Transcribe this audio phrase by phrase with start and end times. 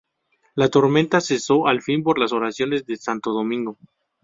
[0.55, 3.77] La tormenta cesó al fin por las oraciones de Santo Domingo.